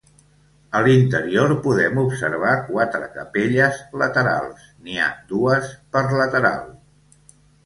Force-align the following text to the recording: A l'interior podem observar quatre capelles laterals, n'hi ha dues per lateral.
A 0.77 0.79
l'interior 0.85 1.51
podem 1.65 1.99
observar 2.03 2.53
quatre 2.69 3.09
capelles 3.19 3.83
laterals, 4.05 4.65
n'hi 4.87 4.99
ha 5.05 5.11
dues 5.35 5.71
per 5.95 6.05
lateral. 6.23 6.67